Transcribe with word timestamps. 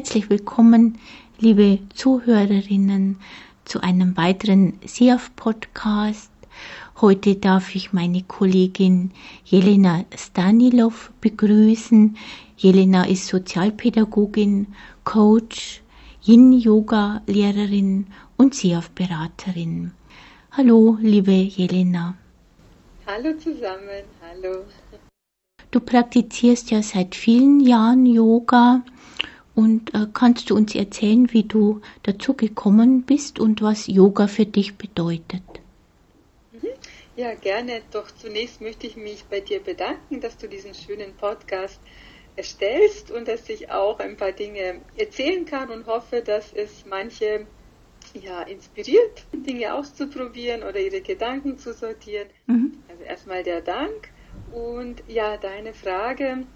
Herzlich 0.00 0.30
willkommen, 0.30 0.96
liebe 1.38 1.78
Zuhörerinnen, 1.94 3.18
zu 3.66 3.82
einem 3.82 4.16
weiteren 4.16 4.78
SEAF-Podcast. 4.82 6.30
Heute 7.02 7.36
darf 7.36 7.74
ich 7.74 7.92
meine 7.92 8.22
Kollegin 8.22 9.10
Jelena 9.44 10.06
Stanilov 10.16 11.12
begrüßen. 11.20 12.16
Jelena 12.56 13.04
ist 13.04 13.26
Sozialpädagogin, 13.26 14.68
Coach, 15.04 15.82
Yin-Yoga-Lehrerin 16.24 18.06
und 18.38 18.54
SEAF-Beraterin. 18.54 19.90
Hallo, 20.52 20.96
liebe 21.02 21.32
Jelena. 21.32 22.14
Hallo 23.06 23.36
zusammen, 23.36 24.04
hallo. 24.22 24.64
Du 25.70 25.78
praktizierst 25.78 26.70
ja 26.70 26.82
seit 26.82 27.14
vielen 27.14 27.60
Jahren 27.60 28.06
Yoga 28.06 28.82
und 29.60 29.94
äh, 29.94 30.06
kannst 30.14 30.48
du 30.48 30.56
uns 30.56 30.74
erzählen, 30.74 31.30
wie 31.32 31.42
du 31.42 31.82
dazu 32.02 32.32
gekommen 32.32 33.02
bist 33.02 33.38
und 33.38 33.60
was 33.60 33.86
Yoga 33.86 34.26
für 34.26 34.46
dich 34.46 34.78
bedeutet? 34.78 35.42
Mhm. 36.50 36.68
Ja, 37.14 37.34
gerne. 37.34 37.82
Doch 37.90 38.10
zunächst 38.10 38.62
möchte 38.62 38.86
ich 38.86 38.96
mich 38.96 39.24
bei 39.24 39.40
dir 39.40 39.60
bedanken, 39.60 40.22
dass 40.22 40.38
du 40.38 40.48
diesen 40.48 40.72
schönen 40.72 41.14
Podcast 41.14 41.78
erstellst 42.36 43.10
und 43.10 43.28
dass 43.28 43.50
ich 43.50 43.70
auch 43.70 43.98
ein 43.98 44.16
paar 44.16 44.32
Dinge 44.32 44.80
erzählen 44.96 45.44
kann 45.44 45.68
und 45.68 45.86
hoffe, 45.86 46.22
dass 46.22 46.54
es 46.54 46.86
manche 46.86 47.46
ja, 48.14 48.40
inspiriert, 48.40 49.26
Dinge 49.34 49.74
auszuprobieren 49.74 50.62
oder 50.62 50.80
ihre 50.80 51.02
Gedanken 51.02 51.58
zu 51.58 51.74
sortieren. 51.74 52.28
Mhm. 52.46 52.82
Also 52.88 53.02
erstmal 53.02 53.42
der 53.42 53.60
Dank 53.60 54.08
und 54.50 55.02
ja, 55.06 55.36
deine 55.36 55.74
Frage, 55.74 56.46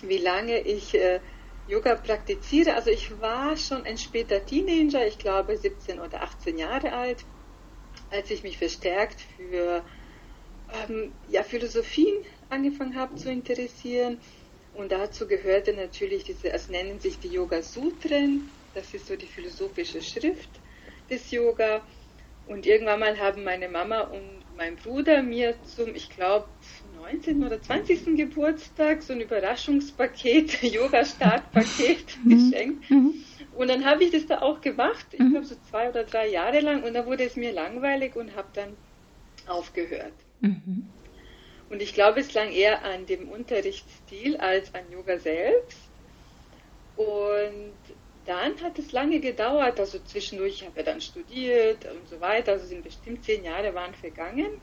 wie 0.00 0.18
lange 0.18 0.58
ich 0.60 0.94
äh, 0.94 1.20
Yoga 1.70 1.94
praktiziere. 1.94 2.74
Also 2.74 2.90
ich 2.90 3.20
war 3.20 3.56
schon 3.56 3.84
ein 3.84 3.96
später 3.96 4.44
Teenager, 4.44 5.06
ich 5.06 5.18
glaube 5.18 5.56
17 5.56 6.00
oder 6.00 6.22
18 6.22 6.58
Jahre 6.58 6.92
alt, 6.92 7.24
als 8.10 8.30
ich 8.30 8.42
mich 8.42 8.58
verstärkt 8.58 9.20
für 9.36 9.84
ähm, 10.88 11.12
ja, 11.28 11.44
Philosophien 11.44 12.24
angefangen 12.48 12.96
habe 12.96 13.14
zu 13.14 13.30
interessieren. 13.30 14.20
Und 14.74 14.90
dazu 14.90 15.28
gehörte 15.28 15.72
natürlich 15.72 16.24
diese, 16.24 16.52
es 16.52 16.68
nennen 16.68 16.98
sich 16.98 17.20
die 17.20 17.28
Yoga 17.28 17.62
Sutren, 17.62 18.50
das 18.74 18.92
ist 18.92 19.06
so 19.06 19.16
die 19.16 19.26
philosophische 19.26 20.02
Schrift 20.02 20.50
des 21.08 21.30
Yoga. 21.30 21.82
Und 22.46 22.66
irgendwann 22.66 23.00
mal 23.00 23.18
haben 23.18 23.44
meine 23.44 23.68
Mama 23.68 24.00
und 24.00 24.44
mein 24.56 24.74
Bruder 24.76 25.22
mir 25.22 25.54
zum, 25.62 25.94
ich 25.94 26.10
glaube, 26.10 26.48
19. 27.00 27.44
oder 27.44 27.60
20. 27.60 28.16
Geburtstag 28.16 29.02
so 29.02 29.12
ein 29.12 29.20
Überraschungspaket, 29.20 30.62
Yoga-Startpaket 30.62 32.18
mhm. 32.24 32.30
geschenkt. 32.30 32.90
Mhm. 32.90 33.14
Und 33.56 33.68
dann 33.68 33.84
habe 33.84 34.04
ich 34.04 34.10
das 34.10 34.26
da 34.26 34.42
auch 34.42 34.60
gemacht, 34.60 35.06
ich 35.12 35.20
mhm. 35.20 35.32
glaube 35.32 35.46
so 35.46 35.56
zwei 35.70 35.88
oder 35.88 36.04
drei 36.04 36.28
Jahre 36.28 36.60
lang. 36.60 36.82
Und 36.82 36.94
dann 36.94 37.06
wurde 37.06 37.24
es 37.24 37.36
mir 37.36 37.52
langweilig 37.52 38.16
und 38.16 38.36
habe 38.36 38.48
dann 38.54 38.76
aufgehört. 39.46 40.12
Mhm. 40.40 40.88
Und 41.70 41.82
ich 41.82 41.94
glaube, 41.94 42.20
es 42.20 42.34
lang 42.34 42.50
eher 42.50 42.84
an 42.84 43.06
dem 43.06 43.28
Unterrichtsstil 43.28 44.36
als 44.36 44.74
an 44.74 44.90
Yoga 44.90 45.18
selbst. 45.18 45.78
Und 46.96 47.74
dann 48.26 48.60
hat 48.62 48.78
es 48.78 48.92
lange 48.92 49.20
gedauert, 49.20 49.80
also 49.80 49.98
zwischendurch, 50.00 50.54
ich 50.54 50.66
habe 50.66 50.78
ja 50.78 50.82
dann 50.84 51.00
studiert 51.00 51.86
und 51.86 52.08
so 52.08 52.20
weiter, 52.20 52.52
also 52.52 52.66
sind 52.66 52.84
bestimmt 52.84 53.24
zehn 53.24 53.44
Jahre 53.44 53.74
waren 53.74 53.94
vergangen 53.94 54.60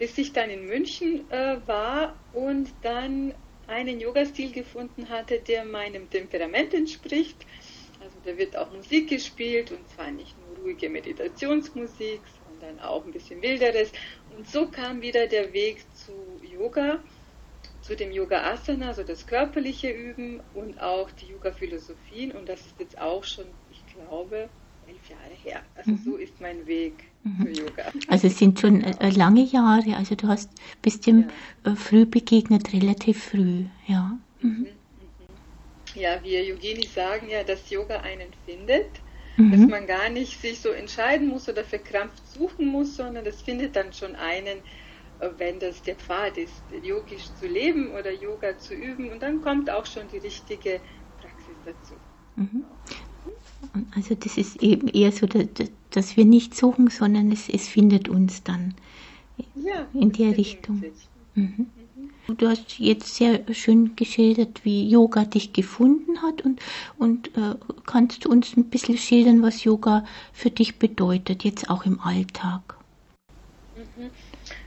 bis 0.00 0.16
ich 0.16 0.32
dann 0.32 0.48
in 0.48 0.64
München 0.64 1.30
äh, 1.30 1.58
war 1.66 2.16
und 2.32 2.72
dann 2.80 3.34
einen 3.66 4.00
Yoga-Stil 4.00 4.50
gefunden 4.50 5.10
hatte, 5.10 5.38
der 5.38 5.66
meinem 5.66 6.08
Temperament 6.08 6.72
entspricht. 6.72 7.36
Also 8.00 8.16
da 8.24 8.36
wird 8.38 8.56
auch 8.56 8.72
Musik 8.72 9.10
gespielt 9.10 9.70
und 9.70 9.86
zwar 9.90 10.10
nicht 10.10 10.34
nur 10.40 10.64
ruhige 10.64 10.88
Meditationsmusik, 10.88 12.22
sondern 12.48 12.80
auch 12.80 13.04
ein 13.04 13.12
bisschen 13.12 13.42
wilderes. 13.42 13.92
Und 14.34 14.48
so 14.48 14.68
kam 14.68 15.02
wieder 15.02 15.26
der 15.26 15.52
Weg 15.52 15.84
zu 15.94 16.12
Yoga, 16.50 16.98
zu 17.82 17.94
dem 17.94 18.10
Yoga 18.10 18.52
Asana, 18.52 18.88
also 18.88 19.02
das 19.02 19.26
körperliche 19.26 19.90
Üben 19.90 20.40
und 20.54 20.80
auch 20.80 21.10
die 21.10 21.26
Yoga-Philosophien. 21.26 22.32
Und 22.32 22.48
das 22.48 22.60
ist 22.60 22.80
jetzt 22.80 22.98
auch 22.98 23.22
schon, 23.22 23.44
ich 23.70 23.82
glaube, 23.94 24.48
elf 24.88 25.10
Jahre 25.10 25.34
her. 25.44 25.62
Also 25.74 25.90
mhm. 25.90 25.98
so 25.98 26.16
ist 26.16 26.40
mein 26.40 26.66
Weg 26.66 26.94
mhm. 27.24 27.52
Yoga. 27.52 27.92
Also 28.08 28.26
es 28.28 28.38
sind 28.38 28.58
schon 28.60 28.82
äh, 28.82 29.10
lange 29.10 29.42
Jahre. 29.42 29.96
Also 29.96 30.14
du 30.14 30.28
hast 30.28 30.50
bist 30.82 31.06
dem 31.06 31.28
ja. 31.64 31.72
äh, 31.72 31.76
früh 31.76 32.06
begegnet, 32.06 32.72
relativ 32.72 33.24
früh, 33.24 33.64
ja. 33.86 34.18
Mhm. 34.40 34.50
mhm. 34.50 34.66
Ja, 35.96 36.22
wir 36.22 36.44
Yoginis 36.44 36.94
sagen 36.94 37.28
ja, 37.28 37.42
dass 37.42 37.68
Yoga 37.68 37.98
einen 38.02 38.28
findet, 38.46 38.86
dass 39.36 39.58
mhm. 39.58 39.70
man 39.70 39.86
gar 39.88 40.08
nicht 40.08 40.40
sich 40.40 40.60
so 40.60 40.68
entscheiden 40.68 41.26
muss 41.26 41.48
oder 41.48 41.64
verkrampft 41.64 42.22
suchen 42.32 42.66
muss, 42.66 42.96
sondern 42.96 43.24
das 43.24 43.42
findet 43.42 43.74
dann 43.74 43.92
schon 43.92 44.14
einen, 44.14 44.58
äh, 45.18 45.30
wenn 45.38 45.58
das 45.58 45.82
der 45.82 45.96
Pfad 45.96 46.36
ist, 46.36 46.62
yogisch 46.84 47.24
zu 47.40 47.48
leben 47.48 47.90
oder 47.92 48.12
Yoga 48.12 48.56
zu 48.58 48.74
üben 48.74 49.10
und 49.10 49.20
dann 49.20 49.42
kommt 49.42 49.68
auch 49.68 49.84
schon 49.84 50.06
die 50.12 50.18
richtige 50.18 50.80
Praxis 51.20 51.56
dazu. 51.64 51.94
Also 53.94 54.14
das 54.14 54.36
ist 54.36 54.62
eben 54.62 54.88
eher 54.88 55.12
so, 55.12 55.26
dass 55.90 56.16
wir 56.16 56.24
nicht 56.24 56.56
suchen, 56.56 56.88
sondern 56.88 57.30
es, 57.30 57.48
es 57.48 57.68
findet 57.68 58.08
uns 58.08 58.42
dann 58.42 58.74
ja, 59.54 59.86
in 59.94 60.12
der 60.12 60.36
Richtung. 60.36 60.82
Mhm. 61.34 61.70
Mhm. 61.96 62.36
Du 62.36 62.48
hast 62.48 62.78
jetzt 62.78 63.14
sehr 63.16 63.40
schön 63.52 63.96
geschildert, 63.96 64.64
wie 64.64 64.88
Yoga 64.88 65.24
dich 65.24 65.52
gefunden 65.52 66.22
hat 66.22 66.42
und, 66.42 66.60
und 66.98 67.36
äh, 67.36 67.54
kannst 67.86 68.24
du 68.24 68.30
uns 68.30 68.56
ein 68.56 68.70
bisschen 68.70 68.98
schildern, 68.98 69.42
was 69.42 69.64
Yoga 69.64 70.04
für 70.32 70.50
dich 70.50 70.78
bedeutet, 70.78 71.44
jetzt 71.44 71.70
auch 71.70 71.86
im 71.86 72.00
Alltag? 72.00 72.76
Mhm. 73.74 74.10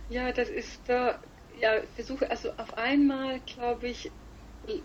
Ja, 0.09 0.31
das 0.31 0.49
ist 0.49 0.81
da, 0.87 1.21
ja, 1.59 1.81
versuche, 1.95 2.29
also 2.29 2.51
auf 2.57 2.77
einmal, 2.77 3.39
glaube 3.41 3.87
ich, 3.87 4.11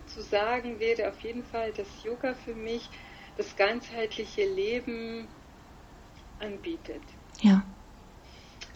zu 0.07 0.21
sagen 0.21 0.79
wäre 0.79 1.09
auf 1.09 1.21
jeden 1.21 1.43
Fall, 1.43 1.71
dass 1.73 2.03
Yoga 2.03 2.33
für 2.33 2.53
mich 2.53 2.89
das 3.39 3.55
ganzheitliche 3.55 4.43
Leben 4.43 5.29
anbietet. 6.39 7.03
Ja. 7.39 7.65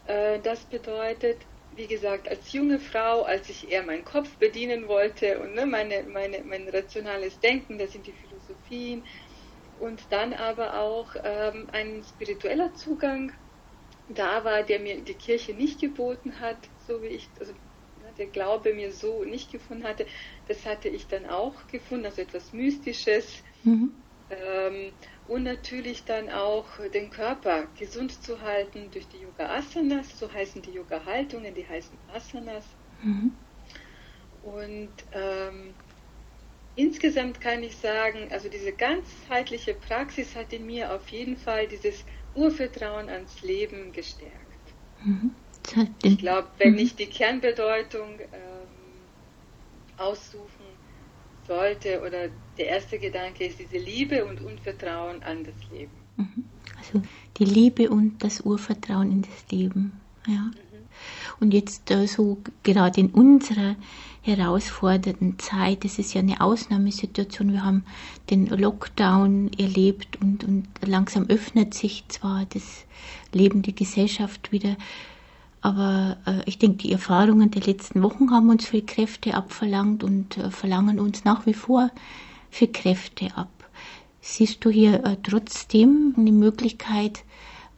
Äh, 0.06 0.40
das 0.40 0.63
bedeutet, 0.63 1.46
wie 1.72 1.88
gesagt, 1.88 2.29
als 2.29 2.53
junge 2.53 2.79
Frau, 2.79 3.23
als 3.23 3.50
ich 3.50 3.69
eher 3.69 3.84
meinen 3.84 4.06
Kopf 4.06 4.38
bedienen 4.38 4.88
wollte 4.88 5.40
und 5.40 5.53
ne, 5.53 5.66
meine, 5.66 6.03
meine, 6.03 6.46
mein 6.46 6.69
rationales 6.69 7.41
Denken, 7.41 7.78
das 7.78 7.91
sind 7.91 8.07
die 8.07 8.13
Philosophien, 8.13 9.06
und 9.79 10.13
dann 10.13 10.31
aber 10.34 10.79
auch 10.79 11.13
ähm, 11.22 11.68
ein 11.73 12.02
spiritueller 12.06 12.73
Zugang 12.73 13.34
da 14.07 14.46
war, 14.46 14.63
der 14.63 14.79
mir 14.79 15.03
die 15.03 15.16
Kirche 15.16 15.53
nicht 15.53 15.81
geboten 15.81 16.40
hat, 16.40 16.69
so 16.78 17.02
wie 17.02 17.07
ich, 17.07 17.31
also 17.38 17.53
der 18.18 18.28
Glaube 18.28 18.73
mir 18.73 18.94
so 18.94 19.25
nicht 19.25 19.52
gefunden 19.52 19.84
hatte, 19.84 20.06
das 20.47 20.66
hatte 20.66 20.88
ich 20.88 21.07
dann 21.07 21.25
auch 21.25 21.68
gefunden, 21.68 22.06
also 22.06 22.22
etwas 22.22 22.53
Mystisches, 22.53 23.44
mhm. 23.63 24.03
Ähm, 24.29 24.91
und 25.28 25.44
natürlich 25.44 26.06
dann 26.06 26.29
auch 26.29 26.67
den 26.94 27.09
Körper 27.09 27.67
gesund 27.78 28.23
zu 28.23 28.41
halten 28.41 28.89
durch 28.91 29.09
die 29.09 29.19
Yoga 29.19 29.50
Asanas, 29.56 30.17
so 30.17 30.31
heißen 30.31 30.61
die 30.61 30.72
Yoga 30.72 31.06
Haltungen, 31.06 31.53
die 31.53 31.67
heißen 31.67 31.97
Asanas. 32.07 32.66
Mhm. 33.01 33.38
Und 34.41 34.94
ähm, 35.11 35.75
insgesamt 36.75 37.39
kann 37.41 37.63
ich 37.63 37.78
sagen, 37.78 38.31
also 38.31 38.50
diese 38.50 38.73
ganzheitliche 38.73 39.73
Praxis 39.73 40.35
hat 40.35 40.51
in 40.53 40.66
mir 40.66 40.94
auf 40.94 41.07
jeden 41.09 41.38
Fall 41.38 41.67
dieses 41.67 42.05
Urvertrauen 42.34 43.09
ans 43.09 43.41
Leben 43.41 43.91
gestärkt. 43.91 44.75
Mhm. 45.03 45.35
Ich 46.03 46.17
glaube, 46.17 46.50
wenn 46.57 46.73
mhm. 46.73 46.79
ich 46.79 46.95
die 46.95 47.07
Kernbedeutung 47.07 48.19
ähm, 48.19 49.07
aussuchen 49.97 50.66
sollte 51.47 52.01
oder 52.01 52.29
der 52.58 52.68
erste 52.68 53.00
Gedanke 53.00 53.46
ist 53.46 53.59
diese 53.59 53.84
Liebe 53.84 54.26
und 54.26 54.41
Unvertrauen 54.41 55.23
an 55.23 55.44
das 55.44 55.55
Leben. 55.72 55.91
Mhm. 56.17 56.46
Also 56.78 57.02
die 57.38 57.46
Liebe 57.46 57.90
und 57.90 58.23
das 58.23 58.41
Urvertrauen 58.41 59.11
in 59.11 59.22
das 59.23 59.52
Leben. 59.52 59.94
Ja. 60.28 60.41
Mhm. 60.41 60.53
Und 61.40 61.53
jetzt 61.53 61.90
äh, 61.91 62.08
so 62.08 62.38
gerade 62.64 63.00
in 63.00 63.09
unserer 63.09 63.76
herausfordernden 64.22 65.38
Zeit, 65.40 65.84
das 65.84 66.00
ist 66.00 66.14
ja 66.14 66.22
eine 66.22 66.40
Ausnahmesituation, 66.40 67.52
wir 67.52 67.66
haben 67.66 67.84
den 68.29 68.47
Lockdown 68.47 69.52
erlebt 69.58 70.22
und, 70.22 70.46
und 70.46 70.67
langsam 70.85 71.26
öffnet 71.28 71.73
sich 71.73 72.05
zwar 72.08 72.46
das 72.46 72.85
Leben, 73.34 73.64
die 73.64 73.76
Gesellschaft 73.76 74.52
wieder 74.52 74.78
aber 75.64 76.17
äh, 76.26 76.41
ich 76.46 76.59
denke, 76.59 76.79
die 76.79 76.91
Erfahrungen 76.91 77.50
der 77.50 77.61
letzten 77.61 78.03
Wochen 78.03 78.32
haben 78.32 78.50
uns 78.50 78.67
viel 78.67 78.85
Kräfte 78.85 79.34
abverlangt 79.34 80.03
und 80.03 80.38
äh, 80.38 80.52
verlangen 80.52 81.00
uns 81.00 81.23
nach 81.23 81.46
wie 81.46 81.53
vor 81.53 81.90
viel 82.53 82.72
Kräfte 82.72 83.35
ab. 83.35 83.50
Siehst 84.22 84.64
du 84.64 84.70
hier 84.70 85.03
äh, 85.03 85.17
trotzdem 85.23 86.14
eine 86.17 86.32
Möglichkeit, 86.32 87.23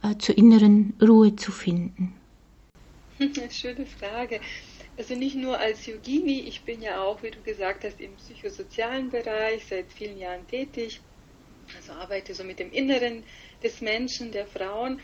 äh, 0.02 0.16
zur 0.18 0.36
inneren 0.36 0.94
Ruhe 1.02 1.34
zu 1.34 1.50
finden? 1.50 2.14
Schöne 3.50 3.86
Frage. 3.86 4.40
Also 4.98 5.14
nicht 5.14 5.36
nur 5.36 5.58
als 5.58 5.86
Yogini, 5.86 6.40
ich 6.40 6.62
bin 6.62 6.82
ja 6.82 7.02
auch, 7.02 7.22
wie 7.22 7.30
du 7.30 7.42
gesagt 7.42 7.84
hast, 7.84 8.00
im 8.00 8.14
psychosozialen 8.16 9.10
Bereich 9.10 9.66
seit 9.66 9.92
vielen 9.92 10.18
Jahren 10.18 10.46
tätig. 10.46 11.00
Also 11.76 11.92
arbeite 11.92 12.34
so 12.34 12.44
mit 12.44 12.58
dem 12.58 12.70
Inneren 12.70 13.24
des 13.62 13.80
Menschen, 13.80 14.30
der 14.30 14.46
Frauen. 14.46 15.00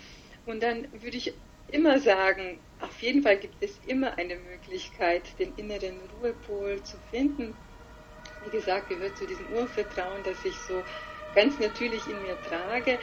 Und 0.46 0.62
dann 0.62 0.86
würde 0.92 1.16
ich 1.16 1.32
immer 1.68 1.98
sagen, 1.98 2.58
auf 2.80 3.02
jeden 3.02 3.22
Fall 3.22 3.38
gibt 3.38 3.62
es 3.62 3.78
immer 3.86 4.16
eine 4.18 4.36
Möglichkeit, 4.36 5.38
den 5.38 5.54
inneren 5.56 5.98
Ruhepol 6.20 6.82
zu 6.82 6.98
finden. 7.10 7.54
Wie 8.42 8.50
gesagt, 8.50 8.88
gehört 8.88 9.16
zu 9.16 9.26
diesem 9.26 9.46
Urvertrauen, 9.46 10.22
das 10.24 10.44
ich 10.44 10.60
so 10.60 10.84
ganz 11.34 11.58
natürlich 11.58 12.08
in 12.08 12.20
mir 12.22 12.40
trage. 12.42 12.98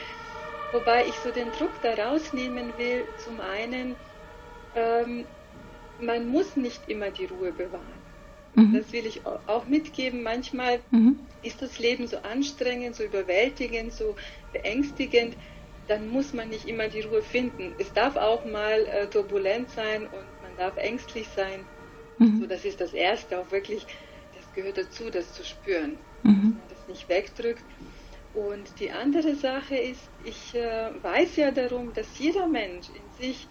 Wobei 0.71 1.07
ich 1.07 1.15
so 1.15 1.31
den 1.31 1.51
Druck 1.51 1.81
da 1.81 1.93
rausnehmen 1.93 2.77
will, 2.77 3.07
zum 3.17 3.39
einen, 3.39 3.95
ähm, 4.75 5.25
man 5.97 6.27
muss 6.27 6.55
nicht 6.55 6.87
immer 6.87 7.09
die 7.09 7.25
Ruhe 7.25 7.51
bewahren. 7.51 8.03
Mhm. 8.53 8.73
Das 8.73 8.91
will 8.91 9.05
ich 9.05 9.25
auch 9.25 9.65
mitgeben. 9.65 10.21
Manchmal 10.23 10.81
mhm. 10.91 11.27
ist 11.41 11.61
das 11.61 11.79
Leben 11.79 12.07
so 12.07 12.17
anstrengend, 12.17 12.95
so 12.95 13.03
überwältigend, 13.03 13.93
so 13.93 14.15
beängstigend. 14.51 15.37
Dann 15.87 16.09
muss 16.09 16.33
man 16.33 16.49
nicht 16.49 16.67
immer 16.67 16.87
die 16.87 17.01
Ruhe 17.01 17.23
finden. 17.23 17.73
Es 17.79 17.93
darf 17.93 18.15
auch 18.15 18.45
mal 18.45 18.85
äh, 18.85 19.07
turbulent 19.09 19.71
sein 19.71 20.05
und 20.05 20.41
man 20.41 20.55
darf 20.55 20.77
ängstlich 20.77 21.29
sein. 21.29 21.65
Mhm. 22.19 22.41
So, 22.41 22.47
das 22.47 22.65
ist 22.65 22.79
das 22.79 22.93
Erste, 22.93 23.39
auch 23.39 23.51
wirklich, 23.51 23.87
gehört 24.53 24.77
dazu, 24.77 25.09
das 25.09 25.33
zu 25.33 25.43
spüren, 25.43 25.97
mhm. 26.23 26.33
dass 26.33 26.41
man 26.43 26.61
das 26.69 26.87
nicht 26.87 27.09
wegdrückt. 27.09 27.63
Und 28.33 28.79
die 28.79 28.91
andere 28.91 29.35
Sache 29.35 29.75
ist, 29.75 30.07
ich 30.23 30.53
äh, 30.53 30.91
weiß 31.01 31.35
ja 31.37 31.51
darum, 31.51 31.93
dass 31.93 32.19
jeder 32.19 32.47
Mensch 32.47 32.87
in 32.89 33.23
sich 33.23 33.47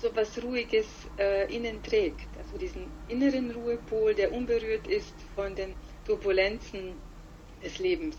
so 0.00 0.14
was 0.14 0.42
Ruhiges 0.42 0.86
äh, 1.18 1.54
innen 1.54 1.82
trägt. 1.82 2.28
Also 2.38 2.58
diesen 2.58 2.86
inneren 3.08 3.50
Ruhepol, 3.50 4.14
der 4.14 4.32
unberührt 4.32 4.86
ist 4.86 5.14
von 5.34 5.54
den 5.54 5.74
Turbulenzen 6.06 6.92
des 7.62 7.78
Lebens. 7.78 8.16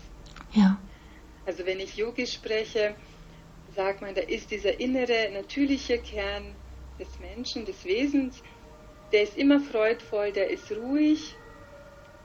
Ja. 0.52 0.78
Also 1.44 1.64
wenn 1.66 1.80
ich 1.80 1.96
yogisch 1.96 2.34
spreche, 2.34 2.94
sagt 3.74 4.00
man, 4.00 4.14
da 4.14 4.22
ist 4.22 4.50
dieser 4.50 4.80
innere, 4.80 5.30
natürliche 5.32 5.98
Kern 5.98 6.54
des 6.98 7.08
Menschen, 7.20 7.64
des 7.64 7.84
Wesens, 7.84 8.42
der 9.12 9.22
ist 9.22 9.36
immer 9.36 9.60
freudvoll, 9.60 10.32
der 10.32 10.50
ist 10.50 10.72
ruhig 10.72 11.36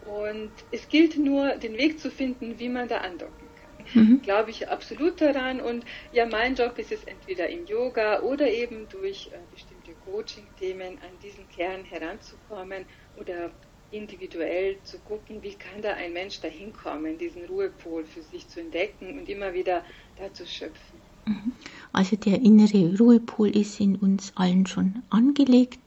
und 0.01 0.51
es 0.71 0.89
gilt 0.89 1.17
nur, 1.17 1.55
den 1.57 1.77
Weg 1.77 1.99
zu 1.99 2.09
finden, 2.09 2.59
wie 2.59 2.69
man 2.69 2.87
da 2.87 2.97
andocken 2.97 3.49
kann. 3.55 3.71
Mhm. 3.93 4.21
Glaube 4.21 4.49
ich 4.49 4.67
absolut 4.67 5.21
daran. 5.21 5.61
Und 5.61 5.85
ja, 6.11 6.25
mein 6.25 6.55
Job 6.55 6.77
ist 6.77 6.91
es 6.91 7.03
entweder 7.03 7.49
im 7.49 7.65
Yoga 7.65 8.21
oder 8.21 8.51
eben 8.51 8.87
durch 8.89 9.29
äh, 9.31 9.37
bestimmte 9.51 9.93
Coaching-Themen 9.95 10.99
an 10.99 11.19
diesen 11.21 11.47
Kern 11.49 11.85
heranzukommen 11.85 12.85
oder 13.15 13.51
individuell 13.91 14.81
zu 14.83 14.99
gucken, 14.99 15.43
wie 15.43 15.53
kann 15.55 15.81
da 15.81 15.93
ein 15.93 16.13
Mensch 16.13 16.39
dahin 16.39 16.73
kommen, 16.73 17.17
diesen 17.17 17.45
Ruhepol 17.45 18.05
für 18.05 18.21
sich 18.21 18.47
zu 18.47 18.61
entdecken 18.61 19.19
und 19.19 19.29
immer 19.29 19.53
wieder 19.53 19.83
da 20.15 20.33
zu 20.33 20.45
schöpfen. 20.47 20.99
Mhm. 21.27 21.53
Also 21.91 22.15
der 22.15 22.41
innere 22.41 22.97
Ruhepol 22.97 23.55
ist 23.55 23.79
in 23.79 23.97
uns 23.97 24.31
allen 24.35 24.65
schon 24.65 25.03
angelegt 25.09 25.79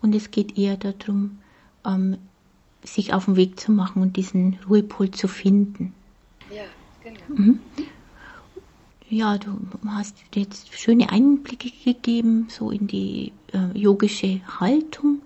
und 0.00 0.14
es 0.14 0.30
geht 0.30 0.58
eher 0.58 0.76
darum, 0.76 1.42
ähm, 1.86 2.18
sich 2.84 3.14
auf 3.14 3.26
den 3.26 3.36
Weg 3.36 3.58
zu 3.58 3.72
machen 3.72 4.02
und 4.02 4.16
diesen 4.16 4.58
Ruhepol 4.68 5.10
zu 5.10 5.28
finden. 5.28 5.94
Ja, 6.54 6.64
genau. 7.02 7.20
Mhm. 7.28 7.60
Ja, 9.08 9.36
du 9.36 9.58
hast 9.88 10.16
jetzt 10.34 10.72
schöne 10.72 11.10
Einblicke 11.10 11.70
gegeben, 11.84 12.48
so 12.48 12.70
in 12.70 12.86
die 12.86 13.32
äh, 13.52 13.78
yogische 13.78 14.40
Haltung. 14.58 15.20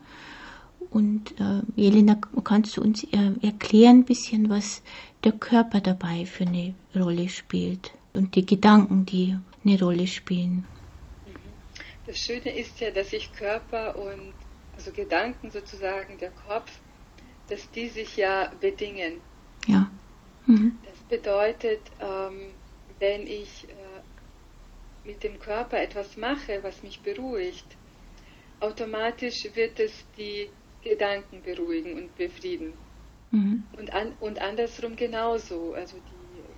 Und 0.90 1.38
äh, 1.40 1.62
Jelena, 1.76 2.18
kannst 2.42 2.76
du 2.76 2.82
uns 2.82 3.04
äh, 3.04 3.32
erklären 3.42 3.98
ein 3.98 4.04
bisschen, 4.04 4.48
was 4.50 4.82
der 5.24 5.32
Körper 5.32 5.80
dabei 5.80 6.26
für 6.26 6.46
eine 6.46 6.74
Rolle 6.94 7.28
spielt 7.28 7.92
und 8.12 8.34
die 8.34 8.44
Gedanken, 8.44 9.06
die 9.06 9.36
eine 9.64 9.78
Rolle 9.78 10.06
spielen? 10.06 10.66
Das 12.06 12.18
Schöne 12.18 12.56
ist 12.56 12.80
ja, 12.80 12.90
dass 12.90 13.10
sich 13.10 13.32
Körper 13.32 13.96
und 13.96 14.32
also 14.76 14.90
Gedanken 14.90 15.50
sozusagen, 15.50 16.18
der 16.18 16.30
Kopf 16.30 16.80
dass 17.48 17.70
die 17.70 17.88
sich 17.88 18.16
ja 18.16 18.52
bedingen. 18.60 19.20
Ja. 19.66 19.90
Mhm. 20.46 20.78
Das 20.84 20.98
bedeutet, 21.08 21.80
ähm, 22.00 22.52
wenn 22.98 23.26
ich 23.26 23.68
äh, 23.68 25.06
mit 25.06 25.22
dem 25.22 25.38
Körper 25.38 25.80
etwas 25.80 26.16
mache, 26.16 26.62
was 26.62 26.82
mich 26.82 27.00
beruhigt, 27.00 27.66
automatisch 28.60 29.48
wird 29.54 29.78
es 29.80 30.04
die 30.16 30.48
Gedanken 30.82 31.42
beruhigen 31.42 31.94
und 31.94 32.16
befrieden. 32.16 32.72
Mhm. 33.30 33.64
Und, 33.76 33.92
an, 33.92 34.12
und 34.20 34.40
andersrum 34.40 34.96
genauso. 34.96 35.74
Also 35.74 35.96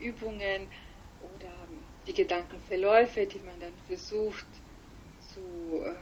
die 0.01 0.07
Übungen 0.07 0.69
oder 1.23 1.53
die 2.07 2.13
Gedankenverläufe, 2.15 3.27
die 3.27 3.41
man 3.41 3.59
dann 3.61 3.73
versucht 3.87 4.47
zu, 5.33 5.41
ähm, 5.41 5.95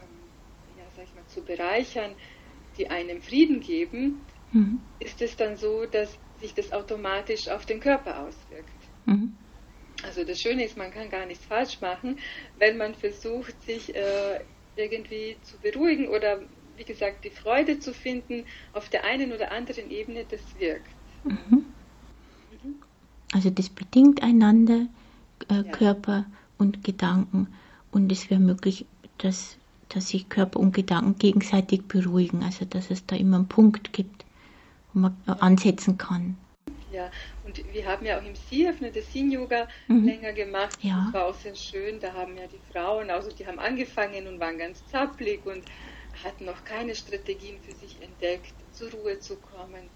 ja, 0.77 0.85
sag 0.94 1.05
ich 1.05 1.15
mal, 1.15 1.27
zu 1.29 1.43
bereichern, 1.43 2.15
die 2.77 2.89
einem 2.89 3.23
Frieden 3.23 3.61
geben, 3.61 4.21
mhm. 4.52 4.81
ist 5.00 5.20
es 5.22 5.37
dann 5.37 5.56
so, 5.56 5.87
dass 5.87 6.19
sich 6.40 6.54
das 6.54 6.72
automatisch 6.72 7.48
auf 7.48 7.66
den 7.66 7.81
Körper 7.81 8.20
auswirkt. 8.20 8.69
Mhm. 9.06 9.34
Also 10.02 10.25
das 10.25 10.40
Schöne 10.40 10.64
ist, 10.64 10.76
man 10.76 10.90
kann 10.90 11.08
gar 11.08 11.26
nichts 11.26 11.44
falsch 11.44 11.81
machen, 11.81 12.19
wenn 12.58 12.76
man 12.76 12.94
versucht, 12.94 13.60
sich 13.62 13.94
äh, 13.94 14.40
irgendwie 14.76 15.37
zu 15.43 15.56
beruhigen 15.58 16.08
oder 16.08 16.43
wie 16.76 16.84
gesagt, 16.84 17.25
die 17.25 17.31
Freude 17.31 17.78
zu 17.78 17.94
finden 17.94 18.44
auf 18.75 18.90
der 18.90 19.04
einen 19.04 19.32
oder 19.32 19.50
anderen 19.50 19.90
Ebene, 19.90 20.26
das 20.28 20.40
wirkt. 20.58 20.90
Mhm. 21.25 21.38
mhm. 21.40 21.64
Also 23.32 23.50
das 23.50 23.69
bedingt 23.69 24.22
einander, 24.22 24.87
äh, 25.48 25.54
ja. 25.54 25.62
Körper 25.64 26.26
und 26.58 26.84
Gedanken. 26.84 27.48
Und 27.90 28.12
es 28.12 28.31
wäre 28.31 28.40
möglich, 28.40 28.87
dass, 29.19 29.56
dass 29.88 30.08
sich 30.08 30.28
Körper 30.28 30.60
und 30.60 30.72
Gedanken 30.72 31.19
gegenseitig 31.19 31.82
beruhigen. 31.88 32.43
Also 32.43 32.64
dass 32.64 32.90
es 32.90 33.04
da 33.06 33.16
immer 33.16 33.38
einen 33.38 33.48
Punkt 33.48 33.93
gibt, 33.93 34.25
ansetzen 35.26 35.98
kann. 35.98 36.37
Ja, 36.93 37.10
und 37.44 37.62
wir 37.72 37.87
haben 37.87 38.06
ja 38.06 38.19
auch 38.19 38.25
im 38.25 38.34
CIF 38.34 38.81
eine 38.81 38.90
Design-Yoga 38.90 39.69
mhm. 39.88 40.06
länger 40.06 40.32
gemacht. 40.32 40.78
Ja. 40.82 41.04
Das 41.04 41.14
war 41.14 41.26
auch 41.26 41.34
sehr 41.34 41.54
schön. 41.54 42.00
Da 42.00 42.12
haben 42.12 42.37
ja 42.37 42.46
die 42.46 42.60
Frauen, 42.72 43.10
also 43.10 43.31
die 43.31 43.46
haben 43.46 43.58
angefangen 43.58 44.26
und 44.26 44.40
waren 44.40 44.56
ganz 44.58 44.87
zappelig 44.90 45.44
und 45.44 45.64
hatten 46.25 46.46
noch 46.46 46.64
keine 46.64 46.94
Strategien 46.94 47.58
für 47.60 47.75
sich 47.75 48.00
entdeckt, 48.00 48.54
zur 48.72 48.90
Ruhe 48.93 49.19
zu 49.19 49.37
kommen. 49.37 49.90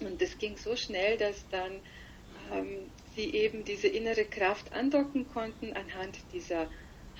Und 0.00 0.20
das 0.22 0.38
ging 0.38 0.56
so 0.56 0.76
schnell, 0.76 1.16
dass 1.16 1.44
dann 1.50 1.80
ähm, 2.52 2.90
sie 3.16 3.34
eben 3.34 3.64
diese 3.64 3.88
innere 3.88 4.24
Kraft 4.24 4.72
andocken 4.72 5.26
konnten 5.32 5.72
anhand 5.72 6.18
dieser 6.32 6.68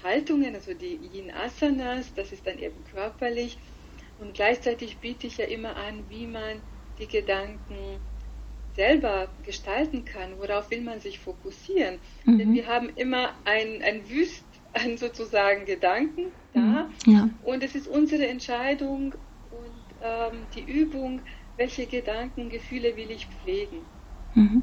Haltungen, 0.02 0.54
also 0.54 0.74
die 0.74 1.00
Yin-Asanas, 1.12 2.14
das 2.14 2.30
ist 2.30 2.46
dann 2.46 2.58
eben 2.58 2.84
körperlich. 2.92 3.58
Und 4.20 4.34
gleichzeitig 4.34 4.98
biete 4.98 5.26
ich 5.26 5.38
ja 5.38 5.46
immer 5.46 5.76
an, 5.76 6.04
wie 6.08 6.26
man 6.26 6.60
die 6.98 7.06
Gedanken 7.06 8.00
selber 8.74 9.28
gestalten 9.44 10.04
kann, 10.04 10.38
worauf 10.38 10.70
will 10.70 10.82
man 10.82 11.00
sich 11.00 11.18
fokussieren. 11.18 11.98
Mhm. 12.24 12.38
Denn 12.38 12.54
wir 12.54 12.66
haben 12.66 12.90
immer 12.90 13.34
ein, 13.44 13.82
ein 13.82 14.08
Wüst 14.08 14.44
an 14.72 14.96
sozusagen 15.04 15.64
Gedanken 15.64 16.32
da 16.52 16.60
mhm. 16.60 17.12
ja. 17.12 17.28
und 17.42 17.62
es 17.62 17.74
ist 17.74 17.88
unsere 17.88 18.26
Entscheidung 18.26 19.14
und 19.50 19.84
ähm, 20.00 20.46
die 20.54 20.62
Übung, 20.62 21.20
welche 21.56 21.86
Gedanken, 21.86 22.48
Gefühle 22.50 22.96
will 22.96 23.10
ich 23.10 23.26
pflegen. 23.26 23.80
Mhm. 24.34 24.62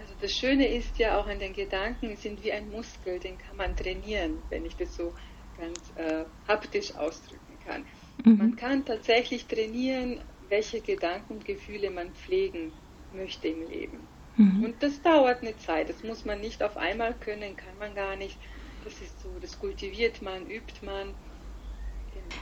Also 0.00 0.14
das 0.20 0.32
Schöne 0.32 0.66
ist 0.66 0.98
ja 0.98 1.18
auch 1.18 1.28
an 1.28 1.38
den 1.38 1.52
Gedanken, 1.52 2.16
sind 2.16 2.42
wie 2.42 2.52
ein 2.52 2.70
Muskel, 2.70 3.20
den 3.20 3.38
kann 3.38 3.56
man 3.56 3.76
trainieren, 3.76 4.38
wenn 4.50 4.64
ich 4.64 4.76
das 4.76 4.96
so 4.96 5.14
ganz 5.56 5.92
äh, 5.96 6.24
haptisch 6.46 6.94
ausdrücken 6.96 7.58
kann. 7.64 7.84
Mhm. 8.24 8.38
Man 8.38 8.56
kann 8.56 8.84
tatsächlich 8.84 9.46
trainieren, 9.46 10.20
welche 10.48 10.80
Gedanken 10.80 11.34
und 11.34 11.44
Gefühle 11.44 11.90
man 11.90 12.12
pflegen 12.12 12.72
möchte 13.12 13.48
im 13.48 13.68
Leben. 13.68 13.98
Mhm. 14.36 14.64
Und 14.64 14.82
das 14.82 15.02
dauert 15.02 15.42
eine 15.42 15.56
Zeit. 15.58 15.88
Das 15.88 16.02
muss 16.02 16.24
man 16.24 16.40
nicht 16.40 16.62
auf 16.62 16.76
einmal 16.76 17.14
können, 17.14 17.56
kann 17.56 17.78
man 17.78 17.94
gar 17.94 18.16
nicht. 18.16 18.38
Das 18.84 18.94
ist 18.94 19.20
so, 19.20 19.28
das 19.40 19.58
kultiviert 19.58 20.22
man, 20.22 20.46
übt 20.46 20.84
man. 20.84 21.14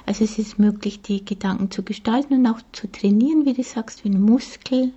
Also 0.05 0.25
es 0.25 0.39
ist 0.39 0.59
möglich, 0.59 1.03
die 1.03 1.25
Gedanken 1.25 1.71
zu 1.71 1.83
gestalten 1.83 2.35
und 2.35 2.47
auch 2.47 2.61
zu 2.73 2.91
trainieren, 2.91 3.45
wie 3.45 3.55
du 3.55 3.63
sagst, 3.63 4.05
wie 4.05 4.11
ein 4.11 4.21
Muskel. 4.21 4.93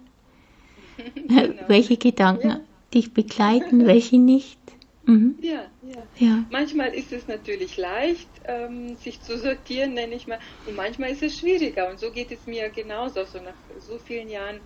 genau. 1.15 1.63
welche 1.67 1.97
Gedanken 1.97 2.49
ja. 2.49 2.61
dich 2.93 3.13
begleiten, 3.13 3.85
welche 3.85 4.17
nicht. 4.17 4.59
Mhm. 5.05 5.35
Ja, 5.41 5.65
ja, 5.89 6.03
ja. 6.17 6.45
Manchmal 6.51 6.93
ist 6.93 7.11
es 7.11 7.27
natürlich 7.27 7.77
leicht, 7.77 8.29
ähm, 8.45 8.95
sich 8.97 9.21
zu 9.21 9.37
sortieren, 9.37 9.93
nenne 9.95 10.15
ich 10.15 10.27
mal, 10.27 10.39
und 10.67 10.75
manchmal 10.75 11.09
ist 11.09 11.23
es 11.23 11.39
schwieriger. 11.39 11.89
Und 11.89 11.99
so 11.99 12.11
geht 12.11 12.31
es 12.31 12.45
mir 12.45 12.69
genauso. 12.69 13.25
So 13.25 13.39
nach 13.39 13.55
so 13.79 13.97
vielen 13.97 14.29
Jahren 14.29 14.59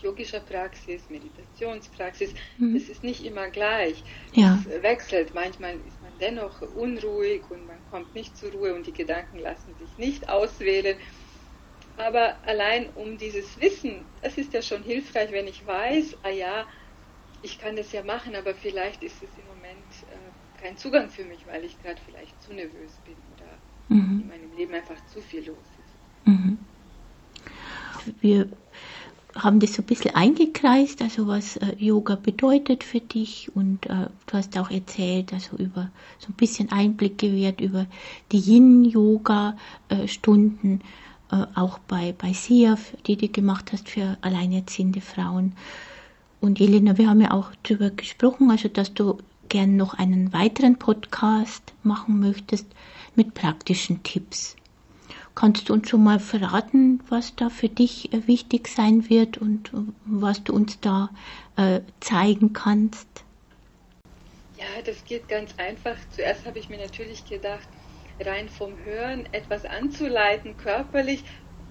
yogischer 0.00 0.40
Praxis, 0.40 1.02
Meditationspraxis, 1.08 2.32
mhm. 2.58 2.74
das 2.74 2.88
ist 2.88 3.02
nicht 3.02 3.24
immer 3.24 3.48
gleich. 3.48 4.04
Ja. 4.34 4.62
Es 4.70 4.82
wechselt. 4.82 5.34
Manchmal 5.34 5.74
ist 5.74 6.00
man 6.02 6.12
dennoch 6.20 6.62
unruhig 6.76 7.42
und 7.50 7.66
man 7.66 7.78
kommt 7.90 8.14
nicht 8.14 8.36
zur 8.36 8.52
Ruhe 8.52 8.74
und 8.74 8.86
die 8.86 8.92
Gedanken 8.92 9.38
lassen 9.38 9.74
sich 9.80 9.98
nicht 9.98 10.28
auswählen. 10.28 10.96
Aber 11.96 12.36
allein 12.44 12.90
um 12.94 13.18
dieses 13.18 13.60
Wissen, 13.60 14.04
das 14.22 14.36
ist 14.36 14.52
ja 14.52 14.62
schon 14.62 14.82
hilfreich, 14.82 15.32
wenn 15.32 15.48
ich 15.48 15.66
weiß, 15.66 16.18
ah 16.22 16.30
ja, 16.30 16.66
ich 17.42 17.58
kann 17.58 17.76
das 17.76 17.92
ja 17.92 18.02
machen, 18.02 18.34
aber 18.34 18.54
vielleicht 18.54 19.02
ist 19.02 19.16
es 19.22 19.30
im 19.38 19.46
Moment 19.46 19.92
äh, 20.10 20.35
kein 20.66 20.76
Zugang 20.76 21.08
für 21.08 21.24
mich, 21.24 21.38
weil 21.46 21.64
ich 21.64 21.80
gerade 21.82 21.98
vielleicht 22.04 22.42
zu 22.42 22.52
nervös 22.52 22.98
bin 23.04 23.14
oder 23.36 23.46
mhm. 23.88 24.22
in 24.22 24.28
meinem 24.28 24.54
Leben 24.56 24.74
einfach 24.74 24.96
zu 25.06 25.20
viel 25.20 25.46
los 25.46 25.56
ist. 25.56 26.26
Mhm. 26.26 26.58
Wir 28.20 28.48
haben 29.36 29.60
das 29.60 29.74
so 29.74 29.82
ein 29.82 29.86
bisschen 29.86 30.12
eingekreist, 30.14 31.02
also 31.02 31.28
was 31.28 31.58
äh, 31.58 31.76
Yoga 31.78 32.16
bedeutet 32.16 32.82
für 32.82 32.98
dich 33.00 33.54
und 33.54 33.86
äh, 33.86 34.08
du 34.26 34.32
hast 34.32 34.58
auch 34.58 34.70
erzählt, 34.70 35.32
also 35.32 35.56
über 35.56 35.92
so 36.18 36.30
ein 36.30 36.34
bisschen 36.34 36.72
Einblick 36.72 37.18
gewährt 37.18 37.60
über 37.60 37.86
die 38.32 38.40
Yin-Yoga-Stunden, 38.40 40.80
äh, 41.30 41.46
auch 41.54 41.78
bei, 41.80 42.14
bei 42.16 42.32
SIAF, 42.32 42.96
die 43.06 43.16
du 43.16 43.28
gemacht 43.28 43.72
hast 43.72 43.90
für 43.90 44.16
alleinerziehende 44.22 45.02
Frauen. 45.02 45.52
Und 46.40 46.58
Jelena, 46.58 46.96
wir 46.98 47.10
haben 47.10 47.20
ja 47.20 47.32
auch 47.32 47.50
darüber 47.62 47.90
gesprochen, 47.90 48.50
also 48.50 48.68
dass 48.68 48.94
du 48.94 49.18
gern 49.48 49.76
noch 49.76 49.94
einen 49.94 50.32
weiteren 50.32 50.78
Podcast 50.78 51.72
machen 51.82 52.20
möchtest 52.20 52.66
mit 53.14 53.34
praktischen 53.34 54.02
Tipps. 54.02 54.56
Kannst 55.34 55.68
du 55.68 55.74
uns 55.74 55.90
schon 55.90 56.02
mal 56.02 56.18
verraten, 56.18 57.00
was 57.10 57.36
da 57.36 57.50
für 57.50 57.68
dich 57.68 58.12
äh, 58.12 58.26
wichtig 58.26 58.68
sein 58.68 59.10
wird 59.10 59.36
und 59.36 59.68
äh, 59.74 59.78
was 60.06 60.42
du 60.42 60.54
uns 60.54 60.80
da 60.80 61.10
äh, 61.56 61.80
zeigen 62.00 62.54
kannst? 62.54 63.06
Ja, 64.56 64.64
das 64.84 65.04
geht 65.04 65.28
ganz 65.28 65.54
einfach. 65.58 65.96
Zuerst 66.10 66.46
habe 66.46 66.58
ich 66.58 66.70
mir 66.70 66.78
natürlich 66.78 67.26
gedacht, 67.26 67.68
rein 68.24 68.48
vom 68.48 68.72
Hören 68.84 69.26
etwas 69.32 69.66
anzuleiten, 69.66 70.56
körperlich. 70.56 71.22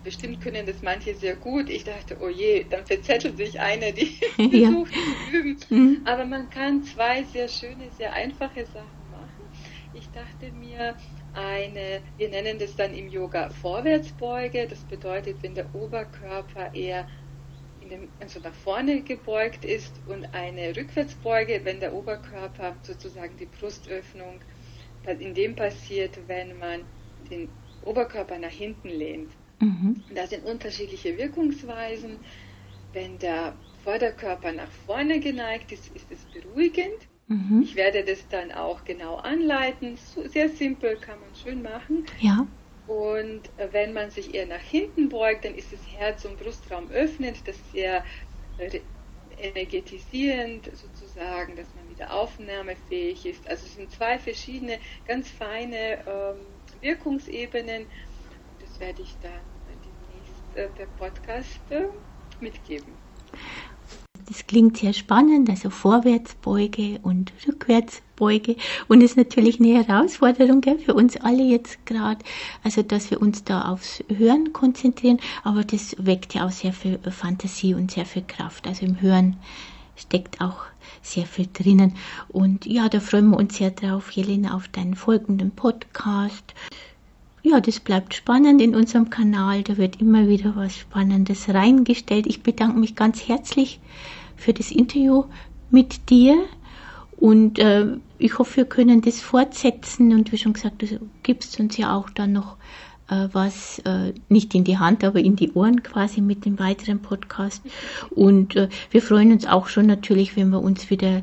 Bestimmt 0.05 0.39
können 0.39 0.67
das 0.67 0.83
manche 0.83 1.15
sehr 1.15 1.35
gut. 1.35 1.67
Ich 1.67 1.83
dachte, 1.83 2.19
oh 2.21 2.29
je, 2.29 2.65
dann 2.69 2.85
verzettelt 2.85 3.37
sich 3.37 3.59
einer, 3.59 3.91
die 3.91 4.19
ja. 4.37 4.69
versucht 4.69 4.93
zu 4.93 5.35
üben. 5.35 5.59
Mhm. 5.69 6.01
Aber 6.05 6.25
man 6.25 6.51
kann 6.51 6.83
zwei 6.83 7.23
sehr 7.23 7.47
schöne, 7.47 7.89
sehr 7.89 8.13
einfache 8.13 8.67
Sachen 8.67 9.09
machen. 9.09 9.49
Ich 9.93 10.11
dachte 10.11 10.51
mir, 10.51 10.95
eine, 11.33 12.03
wir 12.17 12.29
nennen 12.29 12.59
das 12.59 12.75
dann 12.75 12.93
im 12.93 13.07
Yoga 13.07 13.49
Vorwärtsbeuge. 13.49 14.67
Das 14.67 14.83
bedeutet, 14.83 15.41
wenn 15.41 15.55
der 15.55 15.73
Oberkörper 15.73 16.75
eher 16.75 17.07
dem, 17.81 18.11
also 18.19 18.39
nach 18.41 18.53
vorne 18.53 19.01
gebeugt 19.01 19.65
ist 19.65 20.05
und 20.05 20.25
eine 20.35 20.75
Rückwärtsbeuge, 20.75 21.61
wenn 21.63 21.79
der 21.79 21.93
Oberkörper 21.95 22.77
sozusagen 22.83 23.37
die 23.37 23.47
Brustöffnung 23.47 24.43
in 25.07 25.33
dem 25.33 25.55
passiert, 25.55 26.27
wenn 26.27 26.59
man 26.59 26.85
den 27.17 27.49
Oberkörper 27.81 28.37
nach 28.37 28.51
hinten 28.51 28.89
lehnt. 28.89 29.31
Mhm. 29.59 30.03
Das 30.13 30.29
sind 30.29 30.45
unterschiedliche 30.45 31.17
Wirkungsweisen. 31.17 32.23
Wenn 32.93 33.19
der 33.19 33.57
Vorderkörper 33.83 34.51
nach 34.51 34.71
vorne 34.71 35.19
geneigt 35.19 35.71
ist, 35.71 35.87
ist 35.89 36.11
es 36.11 36.25
beruhigend. 36.25 37.07
Mhm. 37.27 37.61
Ich 37.63 37.75
werde 37.75 38.03
das 38.03 38.27
dann 38.27 38.51
auch 38.51 38.83
genau 38.83 39.15
anleiten. 39.15 39.97
Sehr 39.97 40.49
simpel 40.49 40.97
kann 40.97 41.19
man 41.19 41.33
schön 41.35 41.61
machen. 41.61 42.05
Ja. 42.19 42.47
Und 42.85 43.57
äh, 43.57 43.73
wenn 43.73 43.93
man 43.93 44.11
sich 44.11 44.33
eher 44.35 44.45
nach 44.45 44.61
hinten 44.61 45.09
beugt, 45.09 45.45
dann 45.45 45.55
ist 45.55 45.73
das 45.73 45.81
Herz- 45.91 46.25
und 46.25 46.37
Brustraum 46.37 46.89
öffnend, 46.89 47.47
das 47.47 47.57
ist 47.57 47.71
sehr 47.71 48.03
energetisierend 49.37 50.69
sozusagen, 50.75 51.55
dass 51.55 51.73
man 51.73 51.89
wieder 51.89 52.13
aufnahmefähig 52.13 53.25
ist. 53.25 53.47
Also 53.49 53.65
es 53.65 53.73
sind 53.73 53.91
zwei 53.91 54.17
verschiedene, 54.19 54.79
ganz 55.05 55.29
feine 55.29 56.05
ähm, 56.07 56.61
Wirkungsebenen. 56.79 57.87
Werde 58.79 59.01
ich 59.01 59.15
dann 59.21 59.31
demnächst 59.67 60.55
äh, 60.55 60.67
per 60.75 60.87
Podcast 60.97 61.59
äh, 61.69 61.85
mitgeben. 62.41 62.93
Das 64.27 64.47
klingt 64.47 64.77
sehr 64.77 64.93
spannend, 64.93 65.49
also 65.49 65.69
Vorwärtsbeuge 65.69 66.99
und 67.03 67.31
Rückwärtsbeuge 67.47 68.55
und 68.87 69.01
ist 69.01 69.17
natürlich 69.17 69.59
eine 69.59 69.83
Herausforderung 69.83 70.61
gell, 70.61 70.79
für 70.79 70.95
uns 70.95 71.15
alle 71.17 71.43
jetzt 71.43 71.85
gerade, 71.85 72.25
also 72.63 72.81
dass 72.81 73.11
wir 73.11 73.21
uns 73.21 73.43
da 73.43 73.71
aufs 73.71 74.03
Hören 74.09 74.51
konzentrieren, 74.51 75.19
aber 75.43 75.63
das 75.63 75.95
weckt 75.99 76.33
ja 76.33 76.47
auch 76.47 76.51
sehr 76.51 76.73
viel 76.73 76.99
Fantasie 77.11 77.75
und 77.75 77.91
sehr 77.91 78.05
viel 78.05 78.23
Kraft. 78.23 78.67
Also 78.67 78.85
im 78.85 78.99
Hören 78.99 79.37
steckt 79.95 80.41
auch 80.41 80.65
sehr 81.01 81.25
viel 81.25 81.47
drinnen. 81.51 81.95
Und 82.27 82.65
ja, 82.65 82.89
da 82.89 82.99
freuen 82.99 83.29
wir 83.29 83.37
uns 83.37 83.57
sehr 83.57 83.71
drauf, 83.71 84.11
Jelena, 84.11 84.55
auf 84.55 84.67
deinen 84.67 84.95
folgenden 84.95 85.51
Podcast 85.51 86.53
ja, 87.45 87.61
das 87.61 87.79
bleibt 87.79 88.15
spannend 88.15 88.59
in 88.59 88.73
unserem 88.73 89.11
Kanal. 89.11 89.61
Da 89.61 89.77
wird 89.77 90.01
immer 90.01 90.27
wieder 90.27 90.55
was 90.55 90.75
Spannendes 90.75 91.47
reingestellt. 91.47 92.25
Ich 92.25 92.41
bedanke 92.41 92.79
mich 92.79 92.95
ganz 92.95 93.27
herzlich 93.27 93.79
für 94.35 94.51
das 94.51 94.71
Interview 94.71 95.25
mit 95.69 96.09
dir 96.09 96.43
und 97.17 97.59
äh, 97.59 97.97
ich 98.17 98.39
hoffe, 98.39 98.57
wir 98.57 98.65
können 98.65 99.01
das 99.01 99.21
fortsetzen. 99.21 100.11
Und 100.11 100.31
wie 100.31 100.39
schon 100.39 100.53
gesagt, 100.53 100.81
du 100.81 100.99
gibst 101.21 101.59
uns 101.59 101.77
ja 101.77 101.95
auch 101.95 102.09
dann 102.09 102.33
noch 102.33 102.57
äh, 103.09 103.27
was, 103.31 103.77
äh, 103.85 104.13
nicht 104.27 104.55
in 104.55 104.63
die 104.63 104.79
Hand, 104.79 105.03
aber 105.03 105.19
in 105.19 105.35
die 105.35 105.51
Ohren 105.51 105.83
quasi 105.83 106.21
mit 106.21 106.45
dem 106.45 106.57
weiteren 106.57 106.99
Podcast. 106.99 107.61
Und 108.09 108.55
äh, 108.55 108.69
wir 108.89 109.03
freuen 109.03 109.31
uns 109.31 109.45
auch 109.45 109.67
schon 109.67 109.85
natürlich, 109.85 110.35
wenn 110.35 110.49
wir 110.49 110.61
uns 110.61 110.89
wieder 110.89 111.21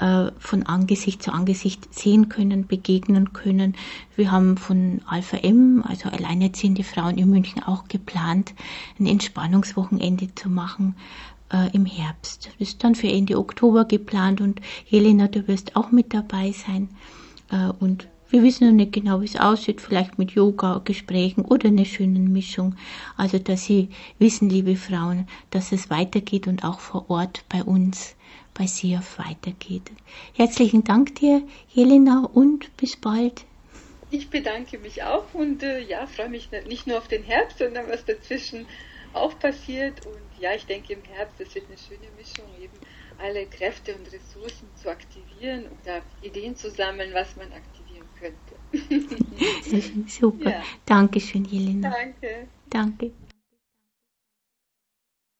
äh, 0.00 0.30
von 0.38 0.64
Angesicht 0.64 1.22
zu 1.22 1.32
Angesicht 1.32 1.94
sehen 1.94 2.28
können, 2.28 2.66
begegnen 2.66 3.32
können. 3.32 3.74
Wir 4.16 4.30
haben 4.30 4.56
von 4.56 5.02
Alpha 5.06 5.36
M, 5.36 5.84
also 5.86 6.08
alleinerziehende 6.08 6.84
Frauen 6.84 7.18
in 7.18 7.28
München, 7.30 7.62
auch 7.62 7.86
geplant, 7.86 8.54
ein 8.98 9.06
Entspannungswochenende 9.06 10.34
zu 10.34 10.48
machen 10.48 10.96
äh, 11.52 11.70
im 11.74 11.84
Herbst. 11.84 12.46
Das 12.46 12.68
ist 12.68 12.82
dann 12.82 12.94
für 12.94 13.08
Ende 13.08 13.38
Oktober 13.38 13.84
geplant 13.84 14.40
und 14.40 14.60
Helena, 14.88 15.28
du 15.28 15.46
wirst 15.46 15.76
auch 15.76 15.90
mit 15.90 16.14
dabei 16.14 16.52
sein. 16.52 16.88
Äh, 17.50 17.70
und 17.78 18.08
wir 18.30 18.42
wissen 18.42 18.68
noch 18.68 18.74
nicht 18.74 18.92
genau, 18.92 19.20
wie 19.20 19.26
es 19.26 19.36
aussieht, 19.36 19.80
vielleicht 19.80 20.16
mit 20.16 20.30
Yoga-Gesprächen 20.30 21.44
oder 21.44 21.68
einer 21.68 21.84
schönen 21.84 22.32
Mischung. 22.32 22.76
Also, 23.16 23.38
dass 23.38 23.64
Sie 23.64 23.88
wissen, 24.20 24.48
liebe 24.48 24.76
Frauen, 24.76 25.26
dass 25.50 25.72
es 25.72 25.90
weitergeht 25.90 26.46
und 26.46 26.64
auch 26.64 26.78
vor 26.78 27.10
Ort 27.10 27.44
bei 27.48 27.64
uns 27.64 28.14
bei 28.54 28.66
SIAF 28.66 29.18
weitergeht. 29.18 29.90
Herzlichen 30.34 30.84
Dank 30.84 31.14
dir, 31.16 31.42
Jelena, 31.68 32.28
und 32.32 32.76
bis 32.76 32.96
bald. 32.96 33.44
Ich 34.10 34.30
bedanke 34.30 34.78
mich 34.78 35.02
auch 35.04 35.34
und 35.34 35.62
äh, 35.62 35.80
ja, 35.80 36.06
freue 36.06 36.28
mich 36.28 36.50
nicht 36.66 36.86
nur 36.86 36.98
auf 36.98 37.08
den 37.08 37.22
Herbst, 37.22 37.58
sondern 37.58 37.88
was 37.88 38.04
dazwischen 38.04 38.66
auch 39.12 39.38
passiert. 39.38 40.04
Und 40.04 40.38
ja, 40.38 40.54
ich 40.54 40.66
denke 40.66 40.92
im 40.92 41.04
Herbst, 41.04 41.40
es 41.40 41.54
wird 41.54 41.68
eine 41.68 41.78
schöne 41.78 42.10
Mischung, 42.16 42.46
eben 42.60 42.76
alle 43.18 43.46
Kräfte 43.46 43.94
und 43.94 44.12
Ressourcen 44.12 44.74
zu 44.74 44.90
aktivieren 44.90 45.66
oder 45.66 46.02
Ideen 46.22 46.56
zu 46.56 46.70
sammeln, 46.70 47.12
was 47.14 47.36
man 47.36 47.52
aktivieren 47.52 48.08
könnte. 48.18 48.56
Super. 50.08 50.50
Ja. 50.50 50.62
Dankeschön, 50.86 51.44
Jelena. 51.44 51.90
Danke. 51.90 52.48
Danke. 52.68 53.12